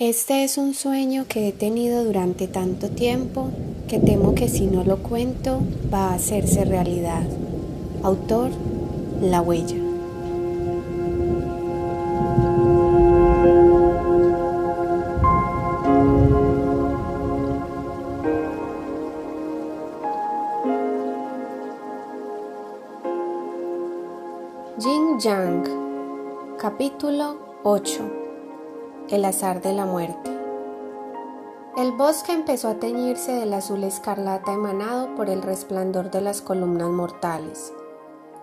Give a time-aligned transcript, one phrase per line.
[0.00, 3.50] Este es un sueño que he tenido durante tanto tiempo
[3.88, 5.58] que temo que si no lo cuento
[5.92, 7.24] va a hacerse realidad.
[8.04, 8.52] Autor,
[9.20, 9.74] La huella.
[24.78, 25.68] Jin Yang,
[26.56, 28.27] capítulo 8
[29.10, 30.30] el azar de la muerte.
[31.76, 36.88] El bosque empezó a teñirse del azul escarlata emanado por el resplandor de las columnas
[36.88, 37.72] mortales.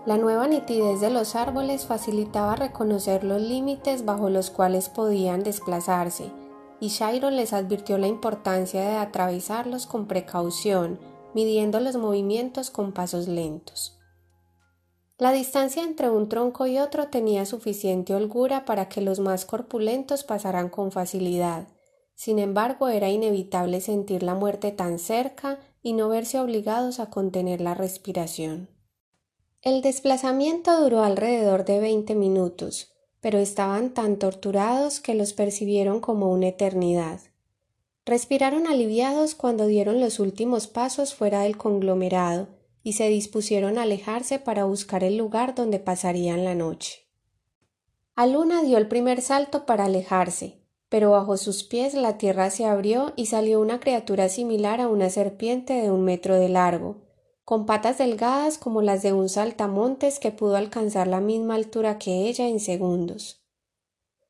[0.05, 6.31] La nueva nitidez de los árboles facilitaba reconocer los límites bajo los cuales podían desplazarse,
[6.79, 10.99] y Shairo les advirtió la importancia de atravesarlos con precaución,
[11.33, 13.99] midiendo los movimientos con pasos lentos.
[15.17, 20.25] La distancia entre un tronco y otro tenía suficiente holgura para que los más corpulentos
[20.25, 21.69] pasaran con facilidad.
[22.15, 27.61] Sin embargo, era inevitable sentir la muerte tan cerca y no verse obligados a contener
[27.61, 28.69] la respiración.
[29.61, 32.91] El desplazamiento duró alrededor de veinte minutos,
[33.21, 37.21] pero estaban tan torturados que los percibieron como una eternidad.
[38.05, 42.47] Respiraron aliviados cuando dieron los últimos pasos fuera del conglomerado,
[42.85, 47.09] y se dispusieron a alejarse para buscar el lugar donde pasarían la noche.
[48.13, 53.11] Aluna dio el primer salto para alejarse, pero bajo sus pies la tierra se abrió
[53.15, 57.01] y salió una criatura similar a una serpiente de un metro de largo,
[57.43, 62.27] con patas delgadas como las de un saltamontes que pudo alcanzar la misma altura que
[62.29, 63.43] ella en segundos.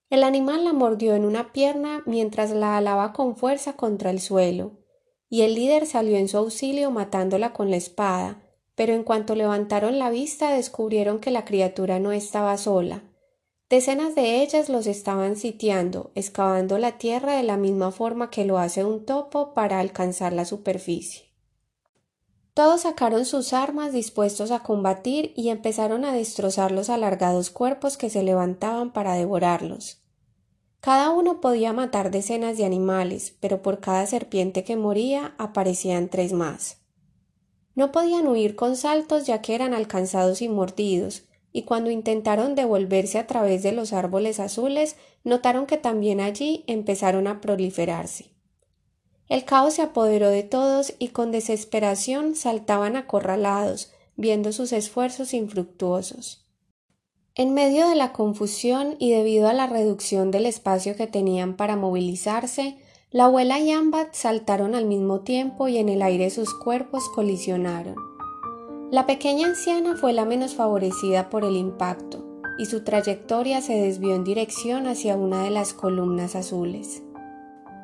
[0.09, 4.79] El animal la mordió en una pierna mientras la alaba con fuerza contra el suelo,
[5.27, 8.44] y el líder salió en su auxilio matándola con la espada,
[8.75, 13.03] pero en cuanto levantaron la vista descubrieron que la criatura no estaba sola.
[13.69, 18.59] Decenas de ellas los estaban sitiando, excavando la tierra de la misma forma que lo
[18.59, 21.25] hace un topo para alcanzar la superficie.
[22.53, 28.09] Todos sacaron sus armas dispuestos a combatir y empezaron a destrozar los alargados cuerpos que
[28.09, 30.01] se levantaban para devorarlos.
[30.79, 36.31] Cada uno podía matar decenas de animales, pero por cada serpiente que moría aparecían tres
[36.31, 36.84] más.
[37.75, 43.17] No podían huir con saltos ya que eran alcanzados y mordidos, y cuando intentaron devolverse
[43.17, 48.31] a través de los árboles azules, notaron que también allí empezaron a proliferarse.
[49.27, 56.45] El caos se apoderó de todos y con desesperación saltaban acorralados, viendo sus esfuerzos infructuosos.
[57.33, 61.75] En medio de la confusión y debido a la reducción del espacio que tenían para
[61.75, 62.77] movilizarse,
[63.15, 67.95] la abuela y Ambat saltaron al mismo tiempo y en el aire sus cuerpos colisionaron.
[68.91, 72.25] La pequeña anciana fue la menos favorecida por el impacto,
[72.57, 77.03] y su trayectoria se desvió en dirección hacia una de las columnas azules.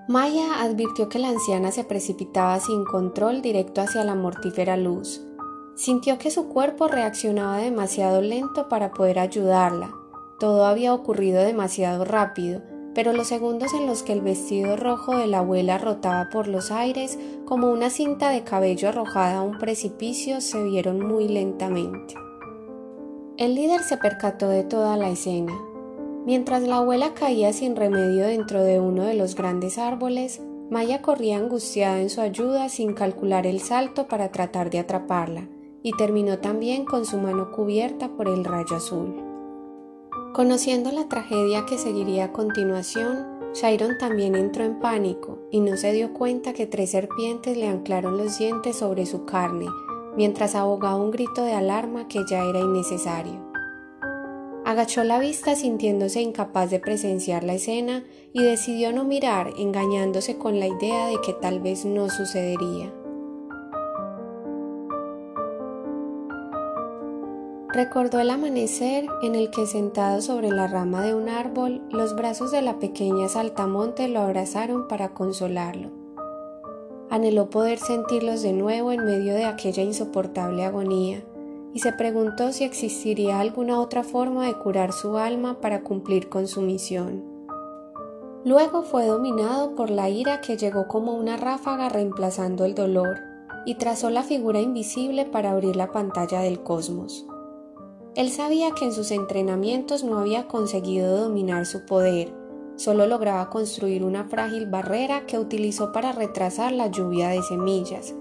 [0.10, 5.22] Maya advirtió que la anciana se precipitaba sin control directo hacia la mortífera luz.
[5.76, 9.92] Sintió que su cuerpo reaccionaba demasiado lento para poder ayudarla.
[10.42, 12.62] Todo había ocurrido demasiado rápido,
[12.94, 16.72] pero los segundos en los que el vestido rojo de la abuela rotaba por los
[16.72, 22.16] aires como una cinta de cabello arrojada a un precipicio se vieron muy lentamente.
[23.38, 25.54] El líder se percató de toda la escena.
[26.26, 31.38] Mientras la abuela caía sin remedio dentro de uno de los grandes árboles, Maya corría
[31.38, 35.48] angustiada en su ayuda sin calcular el salto para tratar de atraparla,
[35.84, 39.21] y terminó también con su mano cubierta por el rayo azul.
[40.34, 45.92] Conociendo la tragedia que seguiría a continuación, Chiron también entró en pánico y no se
[45.92, 49.66] dio cuenta que tres serpientes le anclaron los dientes sobre su carne,
[50.16, 53.52] mientras abogaba un grito de alarma que ya era innecesario.
[54.64, 60.62] Agachó la vista sintiéndose incapaz de presenciar la escena y decidió no mirar, engañándose con
[60.62, 62.94] la idea de que tal vez no sucedería.
[67.74, 72.52] Recordó el amanecer en el que sentado sobre la rama de un árbol, los brazos
[72.52, 75.90] de la pequeña saltamonte lo abrazaron para consolarlo.
[77.10, 81.24] Anheló poder sentirlos de nuevo en medio de aquella insoportable agonía,
[81.74, 86.50] y se preguntó si existiría alguna otra forma de curar su alma para cumplir con
[86.50, 87.24] su misión.
[88.44, 93.18] Luego fue dominado por la ira que llegó como una ráfaga reemplazando el dolor,
[93.66, 97.28] y trazó la figura invisible para abrir la pantalla del cosmos.
[98.16, 102.34] Él sabía que en sus entrenamientos no había conseguido dominar su poder,
[102.76, 108.14] solo lograba construir una frágil barrera que utilizó para retrasar la lluvia de semillas,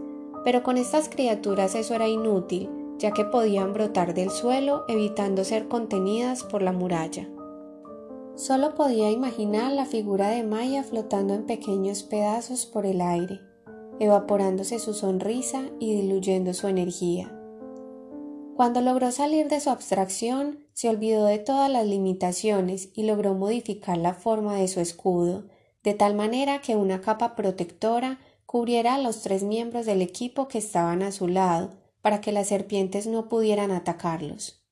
[0.45, 5.67] pero con estas criaturas eso era inútil, ya que podían brotar del suelo evitando ser
[5.67, 7.29] contenidas por la muralla.
[8.37, 13.41] Solo podía imaginar la figura de Maya flotando en pequeños pedazos por el aire,
[13.99, 17.40] evaporándose su sonrisa y diluyendo su energía.
[18.61, 23.97] Cuando logró salir de su abstracción, se olvidó de todas las limitaciones y logró modificar
[23.97, 25.45] la forma de su escudo,
[25.83, 30.59] de tal manera que una capa protectora cubriera a los tres miembros del equipo que
[30.59, 31.71] estaban a su lado,
[32.03, 34.62] para que las serpientes no pudieran atacarlos.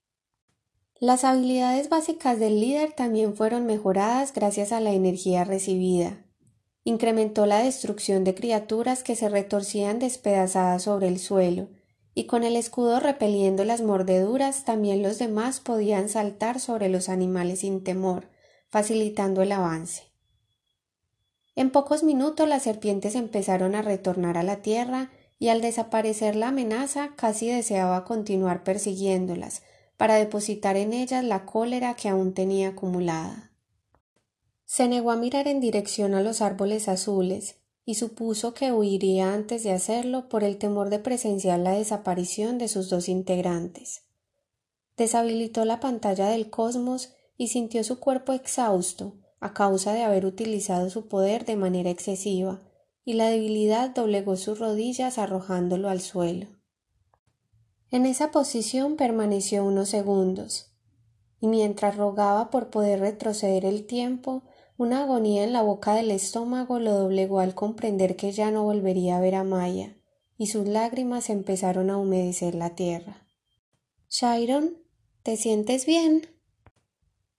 [1.00, 6.26] Las habilidades básicas del líder también fueron mejoradas gracias a la energía recibida.
[6.84, 11.68] Incrementó la destrucción de criaturas que se retorcían despedazadas sobre el suelo,
[12.18, 17.60] y con el escudo repeliendo las mordeduras también los demás podían saltar sobre los animales
[17.60, 18.26] sin temor,
[18.70, 20.02] facilitando el avance.
[21.54, 26.48] En pocos minutos las serpientes empezaron a retornar a la tierra y al desaparecer la
[26.48, 29.62] amenaza casi deseaba continuar persiguiéndolas
[29.96, 33.52] para depositar en ellas la cólera que aún tenía acumulada.
[34.64, 39.62] Se negó a mirar en dirección a los árboles azules, y supuso que huiría antes
[39.62, 44.02] de hacerlo por el temor de presenciar la desaparición de sus dos integrantes.
[44.98, 50.90] Deshabilitó la pantalla del cosmos y sintió su cuerpo exhausto a causa de haber utilizado
[50.90, 52.60] su poder de manera excesiva,
[53.06, 56.48] y la debilidad doblegó sus rodillas arrojándolo al suelo.
[57.90, 60.74] En esa posición permaneció unos segundos,
[61.40, 64.42] y mientras rogaba por poder retroceder el tiempo,
[64.78, 69.16] una agonía en la boca del estómago lo doblegó al comprender que ya no volvería
[69.16, 69.96] a ver a Maya,
[70.38, 73.26] y sus lágrimas empezaron a humedecer la tierra.
[74.08, 74.78] Shiron,
[75.24, 76.28] ¿te sientes bien?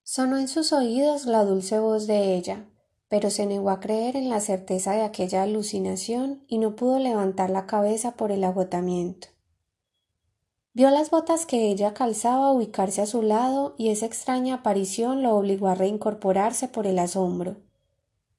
[0.03, 2.69] Sonó en sus oídos la dulce voz de ella,
[3.07, 7.51] pero se negó a creer en la certeza de aquella alucinación y no pudo levantar
[7.51, 9.29] la cabeza por el agotamiento.
[10.79, 15.35] Vio las botas que ella calzaba ubicarse a su lado y esa extraña aparición lo
[15.35, 17.57] obligó a reincorporarse por el asombro.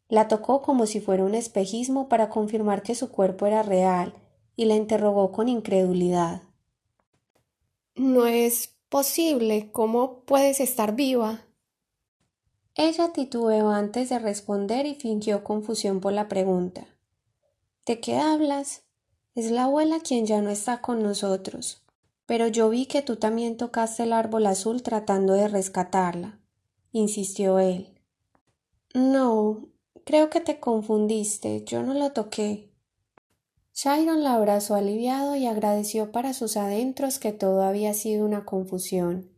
[0.08, 4.14] La tocó como si fuera un espejismo para confirmar que su cuerpo era real
[4.56, 6.40] y la interrogó con incredulidad.
[7.94, 9.70] No es posible.
[9.70, 11.42] ¿Cómo puedes estar viva?
[12.74, 16.86] Ella titubeó antes de responder y fingió confusión por la pregunta.
[17.84, 18.84] ¿De qué hablas?
[19.34, 21.82] Es la abuela quien ya no está con nosotros.
[22.30, 26.38] Pero yo vi que tú también tocaste el árbol azul tratando de rescatarla,
[26.92, 28.00] insistió él.
[28.94, 29.66] No,
[30.04, 32.72] creo que te confundiste, yo no lo toqué.
[33.72, 39.32] Chiron la abrazó aliviado y agradeció para sus adentros que todo había sido una confusión.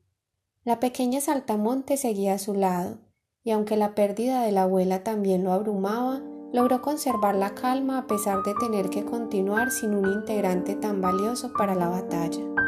[0.62, 2.98] La pequeña saltamonte seguía a su lado,
[3.42, 6.20] y aunque la pérdida de la abuela también lo abrumaba,
[6.52, 11.54] logró conservar la calma a pesar de tener que continuar sin un integrante tan valioso
[11.54, 12.61] para la batalla.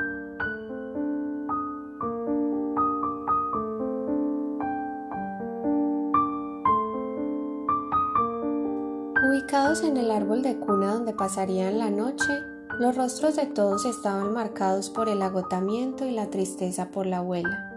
[9.44, 12.32] Ubicados en el árbol de cuna donde pasarían la noche,
[12.80, 17.70] los rostros de todos estaban marcados por el agotamiento y la tristeza por la abuela.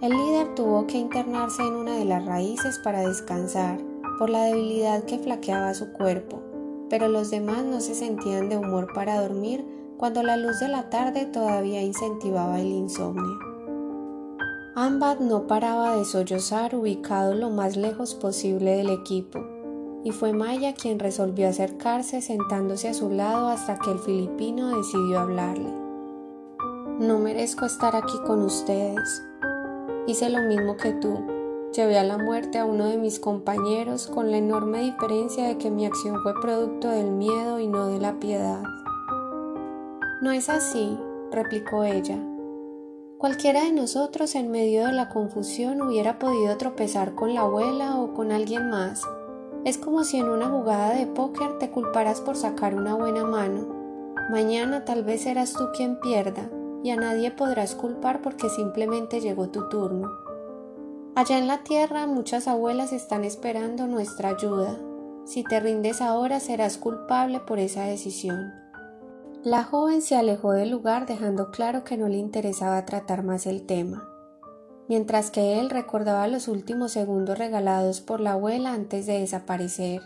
[0.00, 3.80] El líder tuvo que internarse en una de las raíces para descansar
[4.20, 6.40] por la debilidad que flaqueaba su cuerpo,
[6.88, 9.66] pero los demás no se sentían de humor para dormir
[9.96, 13.36] cuando la luz de la tarde todavía incentivaba el insomnio.
[14.76, 19.40] Ambat no paraba de sollozar ubicado lo más lejos posible del equipo,
[20.04, 25.20] y fue Maya quien resolvió acercarse sentándose a su lado hasta que el filipino decidió
[25.20, 25.70] hablarle.
[26.98, 29.22] No merezco estar aquí con ustedes.
[30.06, 31.20] Hice lo mismo que tú.
[31.74, 35.70] Llevé a la muerte a uno de mis compañeros con la enorme diferencia de que
[35.70, 38.62] mi acción fue producto del miedo y no de la piedad.
[40.20, 40.98] No es así,
[41.30, 42.18] replicó ella.
[43.18, 48.12] Cualquiera de nosotros en medio de la confusión hubiera podido tropezar con la abuela o
[48.12, 49.02] con alguien más
[49.64, 53.66] es como si en una jugada de póker te culparas por sacar una buena mano.
[54.30, 56.50] Mañana tal vez serás tú quien pierda
[56.82, 60.10] y a nadie podrás culpar porque simplemente llegó tu turno.
[61.14, 64.80] Allá en la tierra muchas abuelas están esperando nuestra ayuda.
[65.24, 68.52] Si te rindes ahora serás culpable por esa decisión.
[69.44, 73.66] La joven se alejó del lugar dejando claro que no le interesaba tratar más el
[73.66, 74.11] tema
[74.88, 80.02] mientras que él recordaba los últimos segundos regalados por la abuela antes de desaparecer.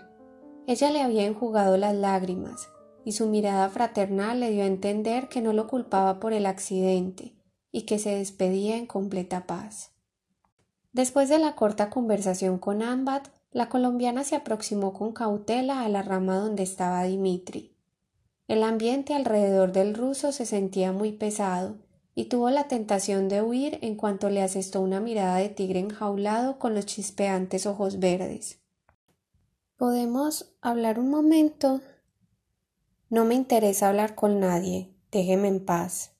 [0.66, 2.68] Ella le había enjugado las lágrimas,
[3.04, 7.36] y su mirada fraternal le dio a entender que no lo culpaba por el accidente
[7.70, 9.92] y que se despedía en completa paz.
[10.92, 16.02] Después de la corta conversación con Ambat, la colombiana se aproximó con cautela a la
[16.02, 17.76] rama donde estaba Dimitri.
[18.48, 21.76] El ambiente alrededor del ruso se sentía muy pesado,
[22.18, 26.58] y tuvo la tentación de huir en cuanto le asestó una mirada de tigre enjaulado
[26.58, 28.58] con los chispeantes ojos verdes.
[29.76, 31.82] ¿Podemos hablar un momento?
[33.10, 34.94] No me interesa hablar con nadie.
[35.12, 36.12] Déjeme en paz.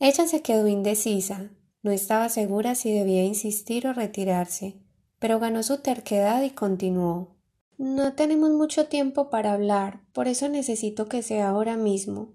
[0.00, 1.50] Ella se quedó indecisa.
[1.82, 4.80] No estaba segura si debía insistir o retirarse,
[5.18, 7.36] pero ganó su terquedad y continuó.
[7.76, 12.32] No tenemos mucho tiempo para hablar, por eso necesito que sea ahora mismo.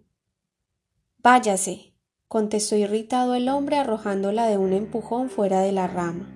[1.18, 1.93] Váyase,
[2.34, 6.28] contestó irritado el hombre arrojándola de un empujón fuera de la rama.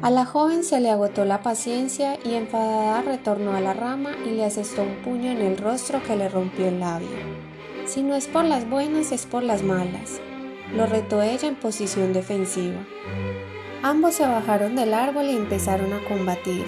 [0.00, 4.28] A la joven se le agotó la paciencia y enfadada retornó a la rama y
[4.28, 7.08] le asestó un puño en el rostro que le rompió el labio.
[7.84, 10.20] Si no es por las buenas, es por las malas.
[10.72, 12.86] Lo retó ella en posición defensiva.
[13.82, 16.64] Ambos se bajaron del árbol y empezaron a combatir.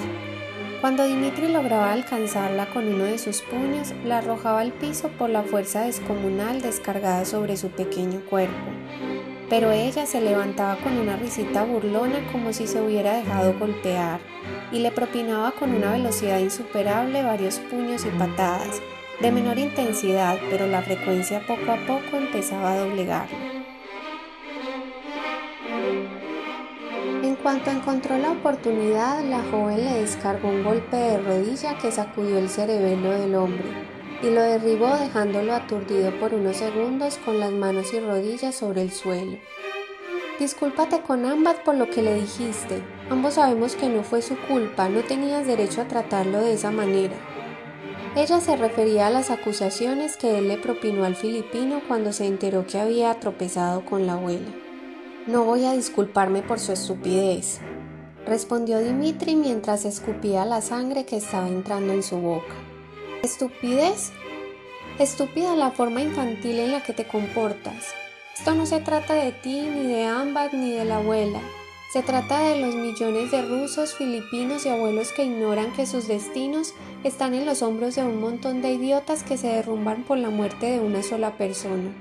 [0.80, 5.42] Cuando Dimitri lograba alcanzarla con uno de sus puños, la arrojaba al piso por la
[5.42, 8.54] fuerza descomunal descargada sobre su pequeño cuerpo.
[9.50, 14.20] Pero ella se levantaba con una risita burlona como si se hubiera dejado golpear,
[14.72, 18.80] y le propinaba con una velocidad insuperable varios puños y patadas,
[19.20, 23.59] de menor intensidad, pero la frecuencia poco a poco empezaba a doblegarlo.
[27.42, 32.49] Cuanto encontró la oportunidad, la joven le descargó un golpe de rodilla que sacudió el
[32.49, 33.64] cerebelo del hombre
[34.23, 38.92] y lo derribó dejándolo aturdido por unos segundos con las manos y rodillas sobre el
[38.92, 39.38] suelo.
[40.38, 42.82] Discúlpate con Ambat por lo que le dijiste.
[43.11, 47.16] Ambos sabemos que no fue su culpa, no tenías derecho a tratarlo de esa manera.
[48.16, 52.66] Ella se refería a las acusaciones que él le propinó al filipino cuando se enteró
[52.66, 54.49] que había tropezado con la abuela.
[55.26, 57.60] No voy a disculparme por su estupidez,
[58.24, 62.54] respondió Dimitri mientras escupía la sangre que estaba entrando en su boca.
[63.22, 64.12] ¿Estupidez?
[64.98, 67.88] Estúpida la forma infantil en la que te comportas.
[68.34, 71.40] Esto no se trata de ti, ni de Ambat, ni de la abuela.
[71.92, 76.72] Se trata de los millones de rusos, filipinos y abuelos que ignoran que sus destinos
[77.04, 80.70] están en los hombros de un montón de idiotas que se derrumban por la muerte
[80.70, 81.92] de una sola persona.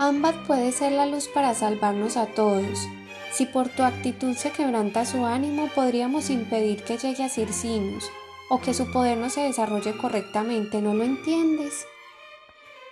[0.00, 2.86] Ambat puede ser la luz para salvarnos a todos.
[3.32, 8.08] Si por tu actitud se quebranta su ánimo, podríamos impedir que llegue a Circinus,
[8.48, 11.84] o que su poder no se desarrolle correctamente, ¿no lo entiendes?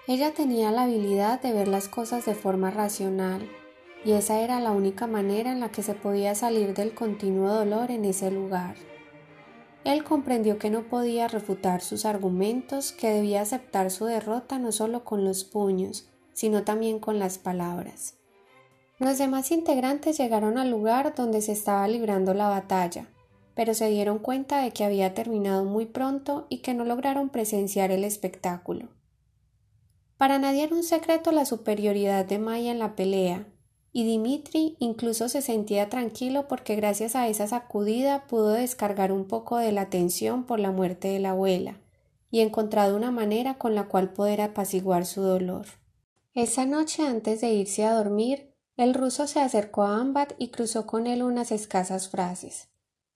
[0.08, 3.48] Ella tenía la habilidad de ver las cosas de forma racional,
[4.04, 7.92] y esa era la única manera en la que se podía salir del continuo dolor
[7.92, 8.74] en ese lugar.
[9.84, 15.04] Él comprendió que no podía refutar sus argumentos, que debía aceptar su derrota no solo
[15.04, 18.14] con los puños, sino también con las palabras.
[18.98, 23.08] Los demás integrantes llegaron al lugar donde se estaba librando la batalla,
[23.54, 27.90] pero se dieron cuenta de que había terminado muy pronto y que no lograron presenciar
[27.90, 28.88] el espectáculo.
[30.18, 33.46] Para nadie era un secreto la superioridad de Maya en la pelea,
[33.92, 39.56] y Dimitri incluso se sentía tranquilo porque gracias a esa sacudida pudo descargar un poco
[39.56, 41.80] de la tensión por la muerte de la abuela,
[42.30, 45.64] y encontrado una manera con la cual poder apaciguar su dolor.
[46.36, 50.86] Esa noche antes de irse a dormir, el ruso se acercó a Ambat y cruzó
[50.86, 52.68] con él unas escasas frases.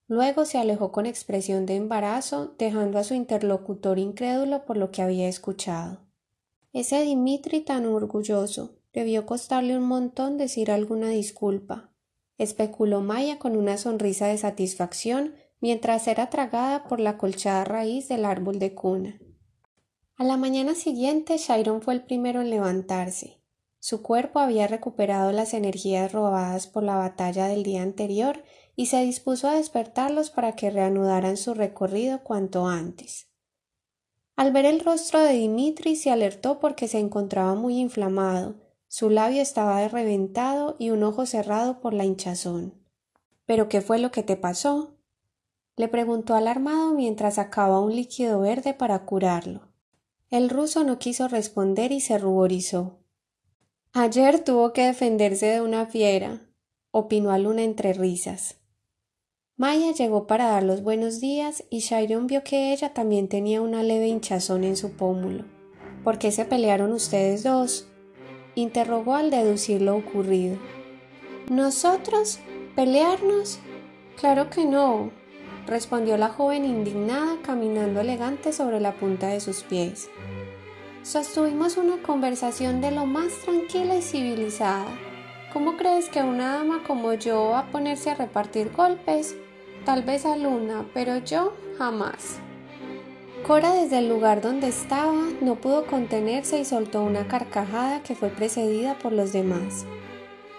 [0.09, 5.03] Luego se alejó con expresión de embarazo, dejando a su interlocutor incrédulo por lo que
[5.03, 6.01] había escuchado.
[6.73, 11.93] Ese Dimitri tan orgulloso, debió costarle un montón decir alguna disculpa,
[12.39, 18.25] especuló Maya con una sonrisa de satisfacción mientras era tragada por la colchada raíz del
[18.25, 19.21] árbol de cuna.
[20.21, 23.41] A la mañana siguiente, Chiron fue el primero en levantarse.
[23.79, 28.45] Su cuerpo había recuperado las energías robadas por la batalla del día anterior
[28.77, 33.31] y se dispuso a despertarlos para que reanudaran su recorrido cuanto antes.
[34.37, 38.57] Al ver el rostro de Dimitri se alertó porque se encontraba muy inflamado,
[38.89, 42.75] su labio estaba reventado y un ojo cerrado por la hinchazón.
[43.47, 44.99] ¿Pero qué fue lo que te pasó?
[45.77, 49.70] le preguntó alarmado mientras sacaba un líquido verde para curarlo.
[50.31, 53.01] El ruso no quiso responder y se ruborizó.
[53.93, 56.41] Ayer tuvo que defenderse de una fiera,
[56.93, 58.61] opinó Luna entre risas.
[59.57, 63.83] Maya llegó para dar los buenos días y Shiron vio que ella también tenía una
[63.83, 65.47] leve hinchazón en su pómulo.
[66.05, 67.89] ¿Por qué se pelearon ustedes dos?
[68.55, 70.59] interrogó al deducir lo ocurrido.
[71.51, 72.39] ¿Nosotros?
[72.77, 73.59] ¿Pelearnos?
[74.17, 75.11] Claro que no,
[75.71, 80.11] respondió la joven indignada caminando elegante sobre la punta de sus pies.
[81.03, 84.89] Sostuvimos una conversación de lo más tranquila y civilizada.
[85.53, 89.37] ¿Cómo crees que una dama como yo va a ponerse a repartir golpes?
[89.85, 92.41] Tal vez a Luna, pero yo jamás.
[93.47, 98.29] Cora desde el lugar donde estaba no pudo contenerse y soltó una carcajada que fue
[98.29, 99.87] precedida por los demás.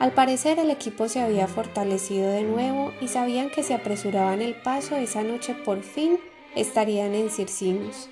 [0.01, 4.55] Al parecer el equipo se había fortalecido de nuevo y sabían que si apresuraban el
[4.55, 6.17] paso esa noche por fin
[6.55, 8.09] estarían en Circinus.